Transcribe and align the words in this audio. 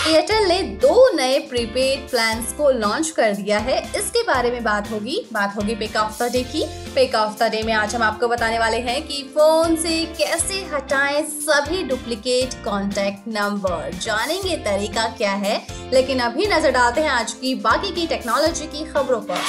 Airtel 0.00 0.46
ने 0.48 0.62
दो 0.82 1.10
नए 1.16 1.38
प्रीपेड 1.38 2.08
प्लान 2.10 2.40
को 2.56 2.70
लॉन्च 2.70 3.08
कर 3.10 3.34
दिया 3.34 3.58
है। 3.58 3.78
इसके 3.96 4.22
बारे 4.22 4.50
में 4.50 4.62
बात 4.64 4.90
होगी। 4.90 5.18
बात 5.32 5.56
होगी 5.56 5.74
पिक 5.74 5.96
ऑफ़ 5.96 6.22
द 6.22 6.30
डे 6.32 6.42
की। 6.44 6.64
पिक 6.94 7.14
ऑफ़ 7.14 7.36
द 7.38 7.50
डे 7.50 7.62
में 7.62 7.72
आज 7.72 7.94
हम 7.94 8.02
आपको 8.02 8.28
बताने 8.28 8.58
वाले 8.58 8.76
हैं 8.78 9.02
कि 9.06 9.22
फ़ोन 9.34 9.76
से 9.76 10.04
कैसे 10.18 10.62
हटाएँ 10.72 11.22
सभी 11.24 11.82
डुप्लीकेट 11.82 12.54
कॉन्टेक्ट 12.64 13.28
नंबर 13.28 13.98
जानेंगे 13.98 14.56
तरीका 14.64 15.06
क्या 15.18 15.32
है, 15.34 15.60
लेकिन 15.92 16.20
अभी 16.20 16.46
नज़र 16.46 16.70
डालते 16.70 17.00
हैं 17.00 17.10
आज 17.10 17.32
की 17.32 17.54
बाकी 17.60 17.90
की 17.90 18.06
टेक्नोलॉजी 18.06 18.66
की 18.68 18.84
खबरों 18.84 19.20
पर। 19.20 19.44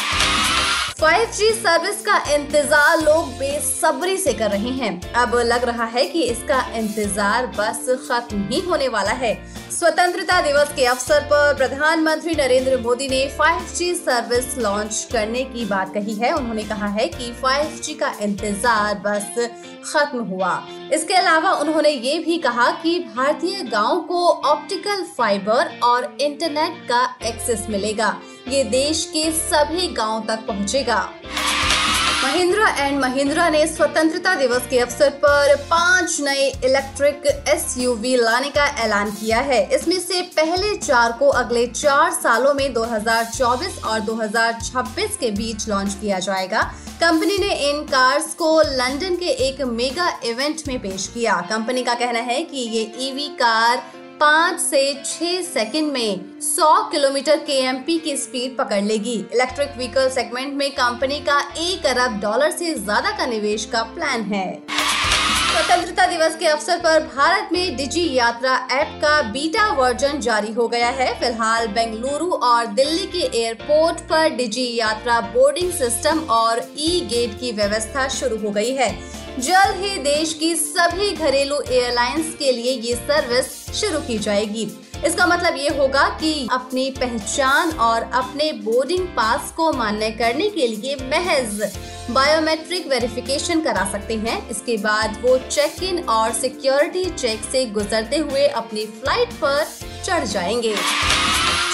5G 0.99 1.51
सर्विस 1.53 2.01
का 2.01 2.17
इंतज़ार 2.33 3.01
लोग 3.01 3.29
बेसब्री 3.37 4.17
से 4.17 4.33
कर 4.33 4.51
रहे 4.51 4.70
हैं। 4.73 5.13
अब 5.13 5.35
लग 5.37 5.63
रहा 5.63 5.85
है 5.85 6.05
कि 6.05 6.23
इसका 6.23 6.61
इंतज़ार 6.75 7.47
बस 7.57 7.85
खत्म 8.09 8.47
ही 8.47 8.59
होने 8.59 8.87
वाला 8.87 9.11
है। 9.15 9.33
स्वतंत्रता 9.71 10.39
दिवस 10.41 10.71
के 10.75 10.85
अवसर 10.85 11.21
पर 11.25 11.53
प्रधानमंत्री 11.57 12.34
नरेंद्र 12.35 12.77
मोदी 12.77 13.07
ने 13.07 13.20
5G 13.38 13.93
सर्विस 13.95 14.57
लॉन्च 14.57 15.07
करने 15.12 15.43
की 15.43 15.66
बात 15.66 15.93
कही 15.93 16.13
है। 16.16 16.31
उन्होंने 16.34 16.63
कहा 16.63 16.88
है 16.88 17.07
कि 17.07 17.31
5G 17.41 17.93
का 17.99 18.12
इंतज़ार 18.21 18.95
बस 19.05 19.35
खत्म 19.85 20.23
हुआ। 20.26 20.52
इसके 20.93 21.13
अलावा 21.13 21.52
उन्होंने 21.53 21.89
ये 21.89 22.17
भी 22.20 22.38
कहा 22.38 22.70
कि 22.84 22.98
भारतीय 23.15 23.63
गाँव 23.63 24.02
को 24.02 24.27
ऑप्टिकल 24.27 25.03
फाइबर 25.17 25.79
और 25.84 26.17
इंटरनेट 26.21 26.85
का 26.90 27.03
एक्सेस 27.26 27.65
मिलेगा। 27.70 28.15
ये 28.48 28.63
देश 28.63 29.05
के 29.13 29.32
सभी 29.32 29.88
गाँव 29.93 30.23
तक 30.27 30.45
पहुंचेगा। 30.48 31.01
महिंद्रा 32.23 32.67
एंड 32.77 32.99
महिंद्रा 32.99 33.47
ने 33.49 33.65
स्वतंत्रता 33.67 34.33
दिवस 34.35 34.67
के 34.69 34.79
अवसर 34.79 35.09
पर 35.23 35.55
पाँच 35.69 36.17
नए 36.21 36.47
इलेक्ट्रिक 36.65 37.25
एसयूवी 37.49 38.15
लाने 38.15 38.49
का 38.49 38.65
ऐलान 38.83 39.11
किया 39.11 39.39
है। 39.39 39.63
इसमें 39.75 39.99
से 39.99 40.21
पहले 40.35 40.75
चार 40.75 41.11
को 41.11 41.27
अगले 41.29 41.65
चार 41.67 42.11
सालों 42.11 42.53
में 42.53 42.73
2024 42.73 43.83
और 43.83 43.99
2026 43.99 45.15
के 45.19 45.31
बीच 45.31 45.67
लॉन्च 45.69 45.97
किया 46.01 46.19
जाएगा। 46.19 46.61
कंपनी 47.01 47.37
ने 47.37 47.53
इन 47.69 47.81
कार्स 47.85 48.33
को 48.33 48.61
लंदन 48.61 49.15
के 49.15 49.29
एक 49.47 49.61
मेगा 49.71 50.09
इवेंट 50.25 50.61
में 50.67 50.79
पेश 50.79 51.07
किया। 51.07 51.39
कंपनी 51.49 51.83
का 51.83 51.93
कहना 51.93 52.19
है 52.19 52.41
कि 52.43 52.57
ये 52.57 52.91
ईवी 52.99 53.27
कार 53.41 53.83
पाँच 54.21 54.59
से 54.59 54.81
छह 54.95 55.41
सेकंड 55.43 55.91
में 55.91 56.39
100 56.39 56.65
किलोमीटर 56.91 57.37
के 57.39 57.97
की 57.99 58.15
स्पीड 58.17 58.55
पकड़ 58.57 58.81
लेगी। 58.81 59.13
इलेक्ट्रिक 59.33 59.69
व्हीकल 59.77 60.09
सेगमेंट 60.09 60.53
में 60.53 60.69
कंपनी 60.71 61.19
का 61.19 61.39
एक 61.59 61.85
अरब 61.87 62.19
डॉलर 62.21 62.51
से 62.51 62.73
ज़्यादा 62.73 63.11
का 63.17 63.25
निवेश 63.25 63.65
का 63.65 63.81
प्लान 63.95 64.22
है। 64.23 64.45
स्वतंत्रता 64.67 66.05
दिवस 66.07 66.35
के 66.35 66.47
अवसर 66.47 66.77
पर 66.77 66.99
भारत 67.05 67.49
में 67.53 67.75
डिजी 67.77 68.03
यात्रा 68.13 68.55
ऐप 68.72 68.99
का 69.01 69.22
बीटा 69.31 69.67
वर्जन 69.73 70.19
जारी 70.19 70.53
हो 70.53 70.67
गया 70.67 70.89
है। 70.89 71.13
फ़िलहाल 71.19 71.67
बेंगलुरु 71.69 72.29
और 72.31 72.67
दिल्ली 72.73 73.07
के 73.07 73.25
एयरपोर्ट 73.39 74.01
पर 74.09 74.29
डिजी 74.35 74.67
यात्रा 74.75 75.19
बोर्डिंग 75.33 75.72
सिस्टम 75.72 76.19
और 76.31 76.61
ई 76.79 76.99
गेट 77.09 77.39
की 77.39 77.51
व्यवस्था 77.53 78.07
शुरू 78.09 78.38
हो 78.38 78.51
गई 78.51 78.72
है। 78.73 78.91
जल्द 79.39 79.83
ही 79.83 79.97
देश 80.03 80.33
की 80.33 80.55
सभी 80.55 81.11
घरेलू 81.11 81.59
एयरलाइंस 81.61 82.33
के 82.39 82.51
लिए 82.51 82.72
ये 82.81 82.95
सर्विस 82.95 83.60
शुरू 83.73 84.00
की 84.00 84.17
जाएगी। 84.19 84.67
इसका 85.05 85.25
मतलब 85.27 85.55
ये 85.57 85.69
होगा 85.69 86.07
कि 86.19 86.47
अपनी 86.51 86.89
पहचान 86.89 87.72
और 87.79 88.01
अपने 88.13 88.51
बोर्डिंग 88.53 89.07
पास 89.07 89.51
को 89.51 89.72
मान्य 89.73 90.09
करने 90.11 90.50
के 90.50 90.67
लिए 90.67 90.95
महज 91.03 91.61
बायोमेट्रिक 92.11 92.87
वेरिफिकेशन 92.87 93.61
करा 93.61 93.85
सकते 93.91 94.15
हैं। 94.15 94.49
इसके 94.49 94.77
बाद 94.77 95.17
वो 95.21 95.37
चेक 95.37 95.83
इन 95.83 96.03
और 96.09 96.31
सिक्योरिटी 96.33 97.05
चेक 97.09 97.43
से 97.51 97.65
गुजरते 97.65 98.17
हुए 98.17 98.47
अपनी 98.47 98.85
फ़्लाइट 98.85 99.33
पर 99.33 99.63
चढ़ 100.05 100.23
जाएँगे। 100.23 100.75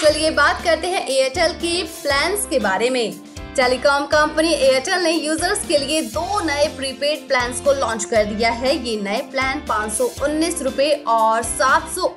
चलिए 0.02 0.32
बात 0.32 0.64
करते 0.64 0.88
हैं 0.88 1.08
एयरटेल 1.08 1.54
के 1.54 1.82
प्लान्स 1.84 2.46
के 2.46 2.60
बारे 2.60 2.90
में। 2.90 3.27
टेलीकॉम 3.58 4.04
कंपनी 4.06 4.52
एयरटेल 4.54 5.04
ने 5.04 5.12
यूज़र्स 5.12 5.66
के 5.68 5.78
लिए 5.78 6.02
दो 6.08 6.40
नए 6.46 6.68
प्रीपेड 6.76 7.28
प्लान 7.28 7.54
को 7.66 7.72
लॉन्च 7.74 8.04
कर 8.06 8.26
दिया 8.26 8.50
है। 8.54 8.76
ये 8.78 8.96
नए 9.02 9.22
प्लान 9.32 9.60
पाँच 9.70 9.94
सौ 9.94 10.06
और 11.08 11.44
सात 11.44 11.88
सौ 11.90 12.08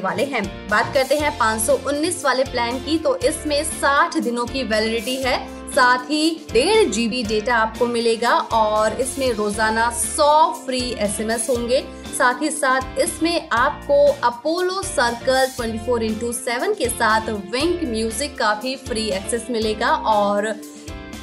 वाले 0.00 0.24
हैं। 0.24 0.42
बात 0.68 0.94
करते 0.94 1.16
हैं 1.16 1.36
पाँच 1.38 1.60
सौ 1.62 1.74
उन्नीस 1.86 2.24
वाले 2.24 2.44
प्लान 2.44 2.78
की 2.78 2.96
तो 2.98 3.14
इसमें 3.24 3.62
साठ 3.64 4.16
दिनों 4.18 4.46
की 4.46 4.62
वैलिडिटी 4.64 5.16
है, 5.16 5.36
साथ 5.70 6.10
ही 6.10 6.30
डेढ़ 6.52 6.88
जीबी 6.90 7.22
डेटा 7.24 7.56
आपको 7.56 7.86
मिलेगा 7.88 8.34
और 8.54 9.00
इसमें 9.00 9.32
रोज़ाना 9.34 9.90
सौ 9.96 10.32
फ्री 10.66 10.80
एसएमएस 11.00 11.48
होंगे। 11.50 11.84
साथ 12.16 12.42
ही 12.42 12.50
साथ 12.50 12.98
इसमें 12.98 13.48
आपको 13.52 13.96
Apollo 14.26 14.82
circle 14.82 15.46
24 15.52 15.78
four 15.86 16.02
into 16.02 16.30
seven 16.32 16.74
के 16.74 16.88
साथ 16.88 17.28
विंक 17.52 17.82
म्यूज़िक 17.84 18.36
का 18.38 18.52
भी 18.62 18.74
फ्री 18.78 19.08
एक्सेस 19.10 19.46
मिलेगा 19.50 19.90
और 20.12 20.48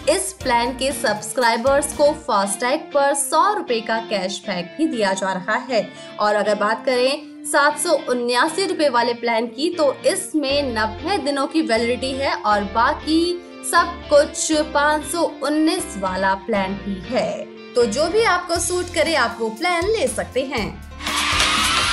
इस 0.10 0.32
प्लान 0.34 0.72
के 0.78 0.92
सब्सक्राइबर्स 0.92 1.94
को 1.98 2.12
फास्टैग 2.22 2.80
पर 2.94 3.14
सौ 3.14 3.54
रुपए 3.54 3.80
का 3.82 3.98
कैशबैक 4.10 4.76
भी 4.78 4.88
दिया 4.88 5.14
जा 5.14 5.32
रहा 5.34 5.56
है। 5.70 5.88
और 6.20 6.36
अगर 6.36 6.56
बात 6.56 6.86
करें 6.86 7.44
सात 7.46 7.80
सौ 7.80 7.94
उन्यासी 8.10 8.66
रूपए 8.66 8.90
वाले 8.90 9.14
प्लान 9.14 9.48
की 9.48 9.70
तो 9.70 9.94
इसमें 10.06 10.74
नब्बे 10.74 11.18
दिनों 11.24 11.48
की 11.48 11.62
वैलिडिटी 11.64 12.12
है 12.12 12.36
और 12.36 12.64
बाकी 12.76 13.24
सब 13.72 14.00
कुछ 14.10 14.52
पाँच 14.74 15.06
सौ 15.06 15.24
उन्नीस 15.44 15.98
वाला 15.98 16.34
प्लान 16.46 16.74
भी 16.76 17.00
है। 17.08 17.53
तो 17.76 17.86
जो 17.86 18.08
भी 18.08 18.24
आपको 18.24 18.60
सूट 18.60 18.94
करे, 18.94 19.16
आप 19.16 19.38
वो 19.40 19.50
प्लान 19.50 19.88
ले 19.88 20.08
सकते 20.08 20.42
हैं। 20.42 20.94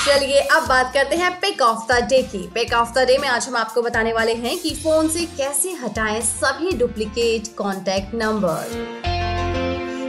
चलिए, 0.06 0.40
अब 0.40 0.66
बात 0.66 0.92
करते 0.94 1.16
हैं 1.16 1.40
पिक 1.40 1.62
ऑफ़ 1.62 1.92
द 1.92 2.04
डे 2.04 2.22
की। 2.22 2.50
पिक 2.54 2.72
ऑफ़ 2.72 2.92
द 2.94 2.98
डे 2.98 3.18
में 3.18 3.28
आज 3.28 3.48
हम 3.48 3.56
आपको 3.56 3.82
बताने 3.82 4.12
वाले 4.12 4.34
हैं 4.34 4.58
कि 4.58 4.74
फ़ोन 4.74 5.08
से 5.08 5.24
कैसे 5.26 5.72
हटाएँ 5.72 6.20
सभी 6.20 6.72
डुप्लीकेट 6.72 7.56
कॉन्टेक्ट 7.56 8.14
नंबर 8.14 9.09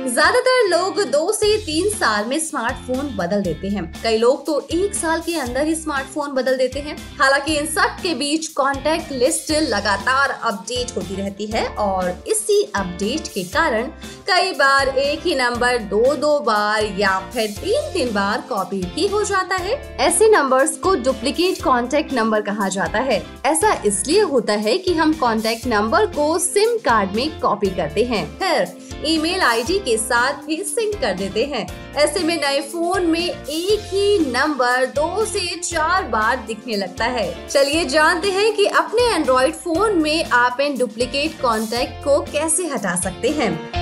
ज़्यादातर 0.02 0.68
लोग 0.68 1.00
दो 1.12 1.32
से 1.32 1.58
तीन 1.58 1.90
साल 1.90 2.26
में 2.26 2.38
स्मार्टफ़ोन 2.40 3.10
बदल 3.18 3.42
देते 3.42 3.68
हैं। 3.68 3.84
कई 4.04 4.18
लोग 4.18 4.46
तो 4.46 4.60
एक 4.74 4.96
साल 4.96 5.22
के 5.22 5.36
अंदर 5.40 5.68
ही 5.68 5.76
स्मार्टफ़ोन 5.76 6.32
बदल 6.32 6.58
देते 6.58 6.80
हैं। 6.80 6.96
हालाँकि 7.20 7.58
इन 7.58 7.66
सब 7.66 7.98
के 8.04 8.14
बीच 8.16 8.48
कॉन्टेक्ट 8.52 9.12
लिस्ट 9.12 9.52
लगातार 9.64 10.30
अपडेट 10.32 10.96
होती 10.98 11.16
रहती 11.16 11.46
है 11.46 11.66
और 11.78 12.10
इसी 12.28 12.62
अपडेट 12.76 13.28
के 13.28 13.44
कारण 13.44 13.92
कई 14.28 14.52
बार 14.54 14.88
एक 14.90 15.26
ही 15.26 15.36
नंबर 15.36 15.78
दो 15.88 16.16
दो 16.16 16.38
बार 16.40 16.84
या 17.00 17.18
फिर 17.34 17.52
तीन 17.54 17.92
तीन 17.94 18.14
बार 18.14 18.44
कॉपी 18.50 18.82
भी 18.96 19.08
हो 19.08 19.24
जाता 19.24 19.56
है। 19.58 19.80
ऐसे 20.00 20.30
नंबर्स 20.30 20.78
को 20.78 20.96
डुप्लीकेट 21.04 21.62
कॉन्टेक्ट 21.64 22.14
नंबर 22.14 22.42
कहा 22.42 22.70
जाता 22.70 23.00
है। 23.02 23.24
ऐसा 23.46 23.82
इसलिए 23.86 24.22
होता 24.24 24.54
है 24.60 24.78
कि 24.78 24.94
हम 24.94 25.14
कॉन्टेक्ट 25.14 25.68
नंबर 25.68 26.06
को 26.08 26.38
सिम 26.40 26.78
कार्ड 26.86 27.16
में 27.16 27.40
कॉपी 27.40 27.70
करते 27.70 28.04
हैं। 28.06 28.26
फिर 28.40 28.80
ईमेल 29.06 29.42
आईडी 29.42 29.78
के 29.80 29.91
साथ 29.98 30.46
भी 30.46 30.56
सिंक 30.64 30.96
कर 31.02 31.14
देते 31.14 31.46
हैं। 31.46 31.66
ऐसे 31.96 32.20
में 32.20 32.36
नए 32.42 32.62
फ़ोन 32.62 33.06
में 33.06 33.28
एक 33.30 33.90
ही 33.92 34.32
नंबर 34.32 34.86
दो 34.86 35.26
से 35.26 35.56
चार 35.56 36.04
बार 36.04 36.44
दिखने 36.48 36.76
लगता 36.76 37.06
है। 37.06 37.48
चलिए 37.48 37.86
जानते 37.86 38.32
हैं 38.32 38.54
कि 38.54 38.66
अपने 38.66 39.14
एंड्रॉइड 39.16 39.54
फ़ोन 39.54 40.02
में 40.02 40.24
आप 40.26 40.62
इन 40.62 40.78
डुप्लीकेट 40.78 41.42
कॉन्टेक्ट 41.42 42.04
को 42.04 42.20
कैसे 42.22 42.68
हटा 42.68 42.96
सकते 42.96 43.30
हैं। 43.30 43.82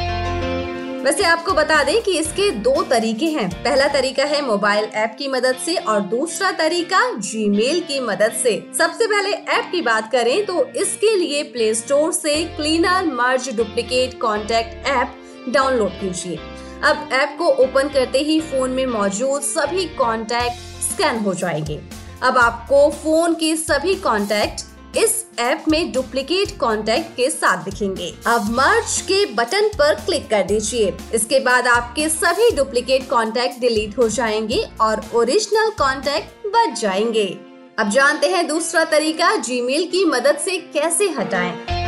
वैसे 1.03 1.24
आपको 1.24 1.52
बता 1.52 1.84
दें 1.84 2.02
कि 2.02 2.18
इसके 2.18 2.50
दो 2.52 2.81
तरीके 2.84 3.26
हैं। 3.26 3.50
पहला 3.64 3.88
तरीका 3.88 4.24
है 4.24 4.41
मोबाइल 4.41 4.86
ऐप 4.86 5.16
की 5.20 5.28
मदद 5.28 5.56
से 5.56 5.76
और 5.76 6.00
दूसरा 6.02 6.52
तरीका 6.52 7.00
जीमेल 7.14 7.80
की 7.81 8.00
मदद 8.00 8.32
से। 8.44 8.52
सबसे 8.78 9.08
पहले 9.08 9.29
ऐप 9.29 9.70
की 9.72 9.82
बात 9.82 10.12
करें 10.12 10.46
तो 10.46 10.66
इसके 10.76 11.16
लिए 11.16 11.44
प्ले 11.44 11.73
स्टोर 11.76 12.12
से 12.14 12.44
cleaner 12.58 13.05
merge 13.05 13.50
duplicate 13.58 14.20
contact 14.22 14.88
app 14.88 15.16
download 15.50 15.91
कीजिए। 15.91 16.40
अब 16.84 17.09
ऐप 17.14 17.36
को 17.38 17.47
ओपन 17.64 17.90
करते 17.90 18.20
ही 18.20 18.40
फ़ोन 18.41 18.72
में 18.72 18.86
मौजूद 18.86 19.41
सभी 19.41 19.86
कॉन्टेक्ट 19.86 20.58
स्कैन 20.84 21.20
हो 21.20 21.34
जाएँगे। 21.34 21.80
अब 22.24 22.38
आपको 22.38 22.90
फ़ोन 22.90 23.34
के 23.34 23.56
सभी 23.56 23.96
कॉन्टेक्ट 23.96 24.66
इस 24.97 25.26
ऐप 25.40 25.64
में 25.70 25.91
डुप्लीकेट 25.91 26.58
कॉन्टेक्ट 26.58 27.16
के 27.16 27.30
साथ 27.30 27.64
दिखेंगे। 27.64 28.14
अब 28.28 28.50
मर्ज 28.50 29.02
के 29.02 29.26
बटन 29.26 29.68
पर 29.68 29.94
क्लिक 29.96 30.30
कर 30.30 30.44
दीजिए। 30.44 30.94
इसके 31.14 31.40
बाद 31.40 31.68
आपके 31.68 32.09
सभी 32.09 32.56
डुप्लीकेट 32.56 33.09
कॉन्टेक्ट 33.09 33.59
डिलीट 33.59 33.97
हो 33.97 34.09
जाएँगे 34.09 34.66
और 34.82 35.03
ओरिजिनल 35.14 35.70
कॉन्टेक्ट 35.70 36.47
बच 36.47 36.80
जाएँगे। 36.82 37.28
अब 37.80 37.90
जानते 37.90 38.28
हैं 38.28 38.47
दूसरा 38.47 38.84
तरीका 38.84 39.36
जीमेल 39.36 39.86
की 39.88 40.06
मदद 40.06 40.38
से 40.38 40.58
कैसे 40.58 41.09
हटाएँ। 41.09 41.78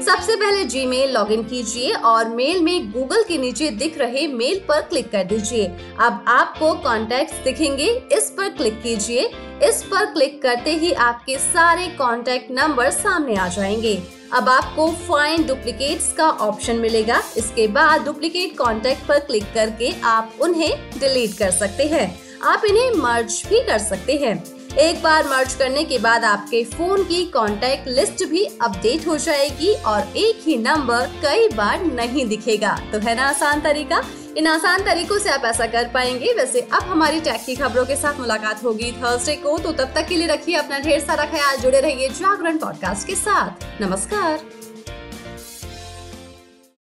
सबसे 0.00 0.36
पहले 0.36 0.64
जी 0.64 0.86
मेल 0.86 1.10
लॉग 1.10 1.50
कीजिए 1.50 1.92
और 1.92 2.28
मेल 2.28 2.62
में 2.62 2.92
गूगल 2.92 3.22
के 3.22 3.38
नीचे 3.38 3.70
दिख 3.70 3.98
रहे 3.98 4.26
मेल 4.28 4.60
पर 4.68 4.80
क्लिक 4.80 5.10
कर 5.12 5.24
दीजिए। 5.24 5.66
अब 6.00 6.24
आपको 6.28 6.74
कॉन्टेक्ट 6.74 7.44
दिखेंगे, 7.44 7.88
इस 8.12 8.30
पर 8.30 8.48
क्लिक 8.48 8.82
कीजिए। 8.82 9.30
इस 9.62 9.82
पर 9.82 10.04
क्लिक 10.06 10.42
करते 10.42 10.70
ही 10.70 10.92
आपके 10.92 11.38
सारे 11.38 11.86
कॉन्टेक्ट 11.86 12.50
नंबर 12.50 12.90
सामने 12.90 13.36
आ 13.36 13.48
जाएँगे। 13.48 14.02
अब 14.32 14.48
आपको 14.48 14.90
फाइंड 14.90 15.46
डुप्लीकेट्स 15.46 16.12
का 16.12 16.30
ऑप्शन 16.30 16.76
मिलेगा। 16.76 17.22
इसके 17.36 17.66
बाद 17.66 18.04
डुप्लीकेट 18.04 18.56
कॉन्टेक्ट 18.58 19.06
पर 19.06 19.18
क्लिक 19.18 19.44
करके 19.54 19.92
आप 20.04 20.32
उन्हें 20.40 20.90
डिलीट 21.00 21.34
कर 21.38 21.50
सकते 21.50 21.82
हैं। 21.82 22.20
आप 22.42 22.62
इन्हें 22.64 22.90
मर्ज 22.90 23.42
भी 23.48 23.60
कर 23.60 23.78
सकते 23.78 24.12
हैं। 24.12 24.59
एक 24.78 25.02
बार 25.02 25.28
मर्ज 25.28 25.54
करने 25.54 25.84
के 25.84 25.98
बाद 25.98 26.24
आपके 26.24 26.64
फ़ोन 26.64 27.04
की 27.04 27.24
कांटेक्ट 27.24 27.88
लिस्ट 27.88 28.24
भी 28.24 28.44
अपडेट 28.44 29.06
हो 29.06 29.16
जाएगी 29.16 29.72
और 29.74 30.12
एक 30.16 30.42
ही 30.44 30.56
नंबर 30.56 31.06
कई 31.06 31.48
बार 31.48 31.84
नहीं 31.84 32.26
दिखेगा। 32.26 32.78
तो 32.92 32.98
है 32.98 33.14
ना 33.14 33.28
आसान 33.28 33.60
तरीका? 33.60 34.02
इन 34.36 34.46
आसान 34.46 34.82
तरीकों 34.82 35.18
से 35.18 35.30
आप 35.30 35.44
ऐसा 35.44 35.66
कर 35.66 35.88
पाएँगे। 35.88 36.32
वैसे 36.32 36.60
अब 36.60 36.82
हमारी 36.82 37.20
टैक 37.20 37.44
की 37.46 37.56
खबरों 37.56 37.84
के 37.84 37.96
साथ 37.96 38.20
मुलाकात 38.20 38.64
होगी 38.64 38.92
थर्सडे 38.92 39.36
को। 39.36 39.58
तो 39.58 39.72
तब 39.72 39.92
तक 39.94 40.06
के 40.08 40.16
लिए 40.16 40.26
रखिए 40.26 40.54
अपना 40.54 40.78
ढेर 40.78 41.00
सारा 41.00 41.24
ख्याल। 41.24 41.56
जुड़े 41.56 41.80
रहिए 41.80 42.08
जागरण 42.08 42.58
पॉडकास्ट 42.58 43.06
के 43.06 43.14
साथ। 43.14 43.82
नमस्कार। 43.82 44.40